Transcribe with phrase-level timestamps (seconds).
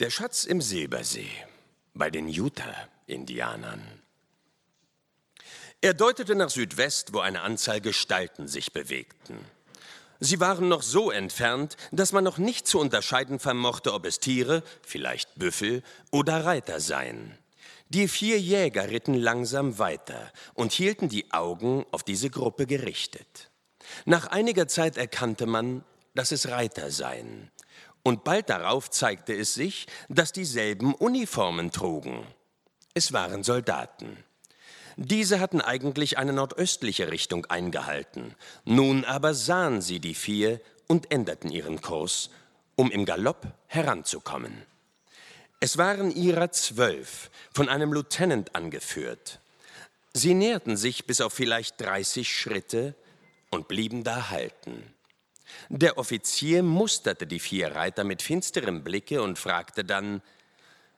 [0.00, 1.28] Der Schatz im Silbersee
[1.92, 3.82] bei den Utah-Indianern.
[5.80, 9.44] Er deutete nach Südwest, wo eine Anzahl Gestalten sich bewegten.
[10.20, 14.62] Sie waren noch so entfernt, dass man noch nicht zu unterscheiden vermochte, ob es Tiere,
[14.82, 15.82] vielleicht Büffel
[16.12, 17.36] oder Reiter seien.
[17.88, 23.50] Die vier Jäger ritten langsam weiter und hielten die Augen auf diese Gruppe gerichtet.
[24.04, 25.84] Nach einiger Zeit erkannte man,
[26.14, 27.50] dass es Reiter seien.
[28.08, 32.26] Und bald darauf zeigte es sich, dass dieselben Uniformen trugen.
[32.94, 34.24] Es waren Soldaten.
[34.96, 38.34] Diese hatten eigentlich eine nordöstliche Richtung eingehalten.
[38.64, 42.30] Nun aber sahen sie die vier und änderten ihren Kurs,
[42.76, 44.62] um im Galopp heranzukommen.
[45.60, 49.38] Es waren ihrer zwölf, von einem Lieutenant angeführt.
[50.14, 52.94] Sie näherten sich bis auf vielleicht 30 Schritte
[53.50, 54.94] und blieben da halten.
[55.68, 60.22] Der Offizier musterte die vier Reiter mit finsterem Blicke und fragte dann,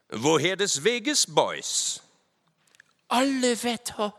[0.08, 2.00] Woher des Weges, Boys?
[3.08, 4.14] Alle Wetter,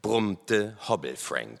[0.00, 1.60] brummte Hobble Frank.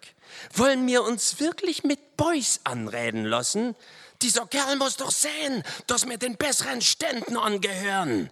[0.54, 3.76] Wollen wir uns wirklich mit Boys anreden lassen?
[4.22, 8.30] Dieser Kerl muss doch sehen, dass wir den besseren Ständen angehören.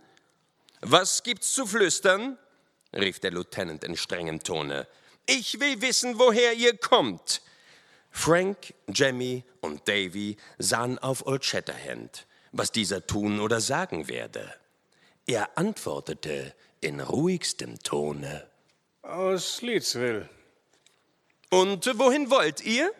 [0.81, 2.39] Was gibt's zu flüstern?
[2.95, 4.87] rief der Lieutenant in strengem Tone.
[5.27, 7.43] Ich will wissen, woher ihr kommt.
[8.17, 14.55] Frank, Jemmy und Davy sahen auf Old Shatterhand, was dieser tun oder sagen werde.
[15.27, 18.47] Er antwortete in ruhigstem Tone.
[19.03, 20.31] Aus Leedsville.
[21.51, 22.93] Und wohin wollt ihr?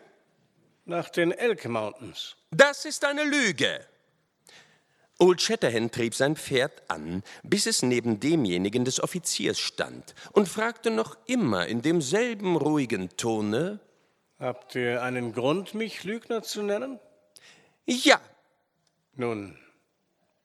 [0.83, 2.35] Nach den Elk Mountains.
[2.51, 3.83] Das ist eine Lüge.
[5.17, 10.91] Old Shatterhand trieb sein Pferd an, bis es neben demjenigen des Offiziers stand und fragte
[10.91, 13.79] noch immer in demselben ruhigen Tone:
[14.39, 16.99] Habt ihr einen Grund, mich Lügner zu nennen?
[17.85, 18.19] Ja.
[19.13, 19.57] Nun,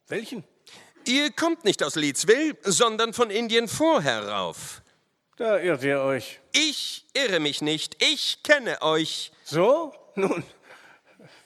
[0.07, 0.45] welchen?
[1.05, 4.81] Ihr kommt nicht aus Leedsville, sondern von Indien vor herauf.
[5.35, 6.39] Da irrt ihr euch.
[6.53, 8.01] Ich irre mich nicht.
[8.01, 9.31] Ich kenne euch.
[9.43, 9.93] So?
[10.15, 10.43] Nun,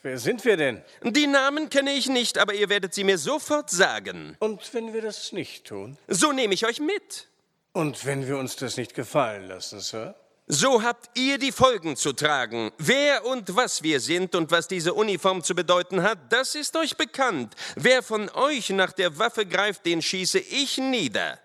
[0.02, 0.84] wer sind wir denn?
[1.02, 4.36] Die Namen kenne ich nicht, aber ihr werdet sie mir sofort sagen.
[4.38, 5.98] Und wenn wir das nicht tun?
[6.06, 7.26] So nehme ich euch mit.
[7.72, 10.14] Und wenn wir uns das nicht gefallen lassen, Sir?
[10.48, 12.70] So habt ihr die Folgen zu tragen.
[12.78, 16.96] Wer und was wir sind und was diese Uniform zu bedeuten hat, das ist euch
[16.96, 17.56] bekannt.
[17.74, 21.40] Wer von euch nach der Waffe greift, den schieße ich nieder.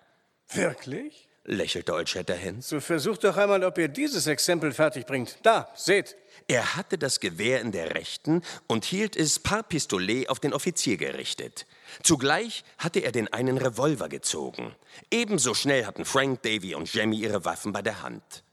[0.53, 1.27] Wirklich?
[1.43, 2.63] lächelte Old Shatterhand.
[2.63, 5.37] So versucht doch einmal, ob ihr dieses Exempel fertigbringt.
[5.43, 6.15] Da, seht.
[6.47, 10.97] Er hatte das Gewehr in der rechten und hielt es par Pistolet auf den Offizier
[10.97, 11.65] gerichtet.
[12.03, 14.75] Zugleich hatte er den einen Revolver gezogen.
[15.09, 18.43] Ebenso schnell hatten Frank, Davy und Jemmy ihre Waffen bei der Hand.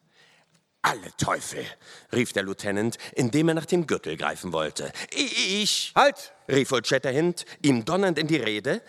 [0.90, 1.66] Alle Teufel,
[2.14, 4.90] rief der Lieutenant, indem er nach dem Gürtel greifen wollte.
[5.10, 5.92] Ich.
[5.94, 6.32] Halt!
[6.48, 8.80] rief Old Shatterhand, ihm donnernd in die Rede.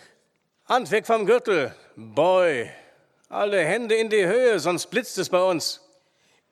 [0.65, 1.75] Hand weg vom Gürtel.
[1.97, 2.71] Boy,
[3.27, 5.81] alle Hände in die Höhe, sonst blitzt es bei uns.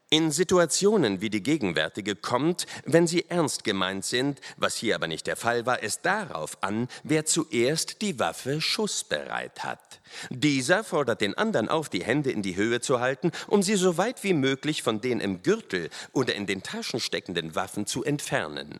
[0.09, 5.28] In Situationen wie die gegenwärtige kommt, wenn sie ernst gemeint sind, was hier aber nicht
[5.28, 10.00] der Fall war, es darauf an, wer zuerst die Waffe schussbereit hat.
[10.29, 13.97] Dieser fordert den anderen auf, die Hände in die Höhe zu halten, um sie so
[13.97, 18.79] weit wie möglich von den im Gürtel oder in den Taschen steckenden Waffen zu entfernen.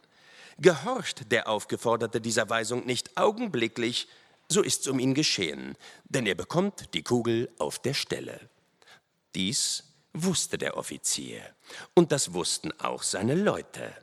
[0.60, 4.08] Gehorcht der Aufgeforderte dieser Weisung nicht augenblicklich,
[4.48, 8.50] so ist's um ihn geschehen, denn er bekommt die Kugel auf der Stelle.
[9.36, 9.87] Dies
[10.24, 11.42] wusste der Offizier.
[11.94, 13.94] Und das wussten auch seine Leute.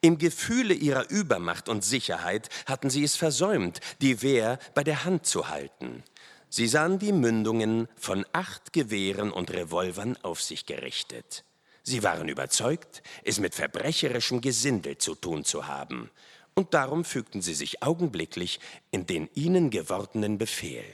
[0.00, 5.26] Im Gefühle ihrer Übermacht und Sicherheit hatten sie es versäumt, die Wehr bei der Hand
[5.26, 6.04] zu halten.
[6.48, 11.44] Sie sahen die Mündungen von acht Gewehren und Revolvern auf sich gerichtet.
[11.82, 16.10] Sie waren überzeugt, es mit verbrecherischem Gesindel zu tun zu haben,
[16.54, 18.60] und darum fügten sie sich augenblicklich
[18.92, 20.84] in den ihnen gewordenen Befehl.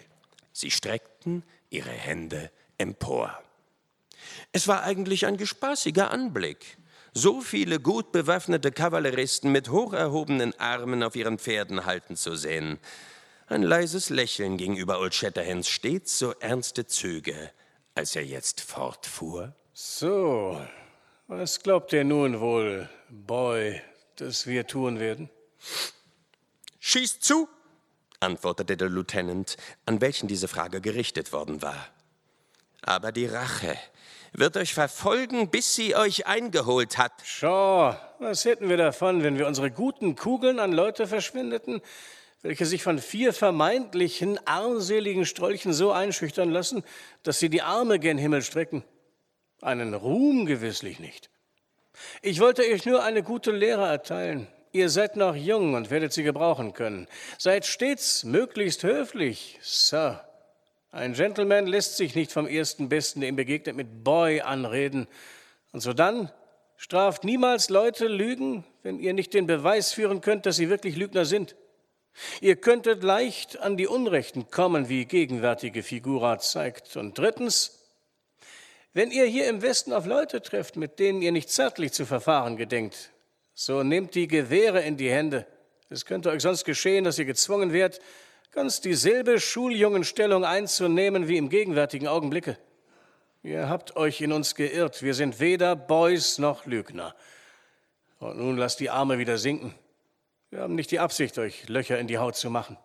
[0.52, 3.38] Sie streckten ihre Hände empor.
[4.52, 6.78] Es war eigentlich ein gespaßiger Anblick.
[7.12, 12.78] So viele gut bewaffnete Kavalleristen mit hoch erhobenen Armen auf ihren Pferden halten zu sehen.
[13.48, 17.50] Ein leises Lächeln gegenüber Old Shatterhands stets so ernste Züge,
[17.96, 19.56] als er jetzt fortfuhr.
[19.72, 20.60] So,
[21.26, 23.80] was glaubt ihr nun wohl, Boy,
[24.16, 25.30] dass wir tun werden?
[26.78, 27.48] Schießt zu,
[28.20, 31.88] antwortete der Lieutenant, an welchen diese Frage gerichtet worden war.
[32.82, 33.76] Aber die Rache
[34.32, 37.12] wird euch verfolgen, bis sie euch eingeholt hat.
[37.24, 41.80] Shaw, was hätten wir davon, wenn wir unsere guten Kugeln an Leute verschwendeten,
[42.42, 46.84] welche sich von vier vermeintlichen armseligen Strolchen so einschüchtern lassen,
[47.22, 48.82] dass sie die Arme gen Himmel strecken?
[49.60, 51.28] Einen Ruhm gewisslich nicht.
[52.22, 56.22] Ich wollte euch nur eine gute Lehre erteilen, Ihr seid noch jung und werdet sie
[56.22, 57.08] gebrauchen können.
[57.38, 60.24] Seid stets möglichst höflich, Sir.
[60.92, 65.06] Ein Gentleman lässt sich nicht vom ersten Besten, der ihm begegnet, mit Boy anreden.
[65.72, 66.32] Und so dann
[66.76, 71.24] straft niemals Leute Lügen, wenn ihr nicht den Beweis führen könnt, dass sie wirklich Lügner
[71.24, 71.54] sind.
[72.40, 76.96] Ihr könntet leicht an die Unrechten kommen, wie gegenwärtige Figura zeigt.
[76.96, 77.78] Und drittens,
[78.92, 82.56] wenn ihr hier im Westen auf Leute trefft, mit denen ihr nicht zärtlich zu verfahren
[82.56, 83.12] gedenkt,
[83.54, 85.46] so nehmt die Gewehre in die Hände.
[85.88, 88.00] Es könnte euch sonst geschehen, dass ihr gezwungen werdet,
[88.52, 92.58] ganz dieselbe Schuljungenstellung einzunehmen wie im gegenwärtigen Augenblicke.
[93.42, 95.02] Ihr habt euch in uns geirrt.
[95.02, 97.14] Wir sind weder Boys noch Lügner.
[98.18, 99.74] Und nun lasst die Arme wieder sinken.
[100.50, 102.76] Wir haben nicht die Absicht, euch Löcher in die Haut zu machen.